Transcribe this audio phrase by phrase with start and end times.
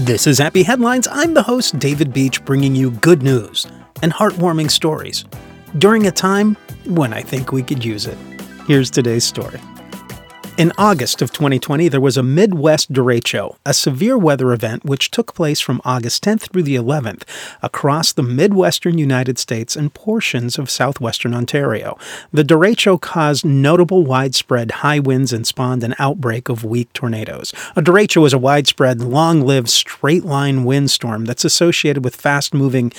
[0.00, 1.06] This is Happy Headlines.
[1.10, 3.66] I'm the host, David Beach, bringing you good news
[4.00, 5.26] and heartwarming stories
[5.76, 8.16] during a time when I think we could use it.
[8.66, 9.60] Here's today's story.
[10.56, 15.34] In August of 2020, there was a Midwest derecho, a severe weather event which took
[15.34, 17.22] place from August 10th through the 11th
[17.62, 21.96] across the Midwestern United States and portions of southwestern Ontario.
[22.30, 27.54] The derecho caused notable widespread high winds and spawned an outbreak of weak tornadoes.
[27.74, 32.92] A derecho is a widespread, long lived, straight line windstorm that's associated with fast moving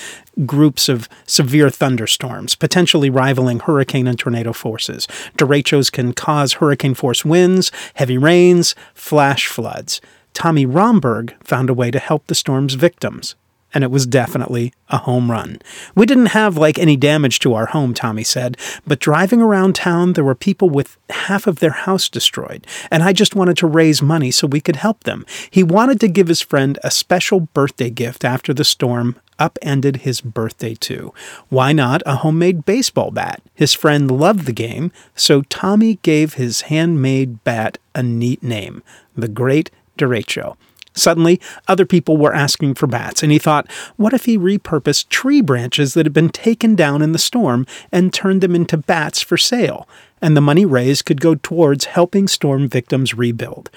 [0.46, 5.06] groups of severe thunderstorms, potentially rivaling hurricane and tornado forces.
[5.36, 7.51] Derechos can cause hurricane force winds,
[7.94, 10.00] heavy rains, flash floods.
[10.34, 13.34] Tommy Romberg found a way to help the storm's victims.
[13.74, 15.58] And it was definitely a home run.
[15.94, 20.12] We didn't have like any damage to our home, Tommy said, but driving around town,
[20.12, 24.02] there were people with half of their house destroyed, and I just wanted to raise
[24.02, 25.24] money so we could help them.
[25.50, 30.20] He wanted to give his friend a special birthday gift after the storm upended his
[30.20, 31.12] birthday too.
[31.48, 33.42] Why not a homemade baseball bat?
[33.54, 38.82] His friend loved the game, so Tommy gave his handmade bat a neat name
[39.16, 40.56] the Great Derecho.
[40.94, 45.40] Suddenly, other people were asking for bats, and he thought, what if he repurposed tree
[45.40, 49.36] branches that had been taken down in the storm and turned them into bats for
[49.36, 49.88] sale?
[50.20, 53.70] And the money raised could go towards helping storm victims rebuild.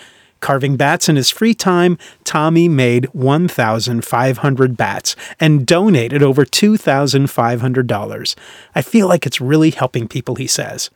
[0.46, 8.36] Carving bats in his free time, Tommy made 1,500 bats and donated over $2,500.
[8.76, 10.92] I feel like it's really helping people, he says.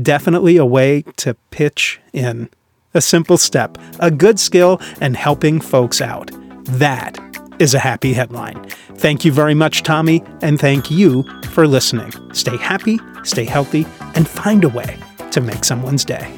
[0.00, 2.48] Definitely a way to pitch in.
[2.94, 6.30] A simple step, a good skill, and helping folks out.
[6.66, 7.18] That
[7.58, 8.70] is a happy headline.
[8.94, 12.12] Thank you very much, Tommy, and thank you for listening.
[12.32, 14.96] Stay happy, stay healthy, and find a way
[15.32, 16.32] to make someone's day.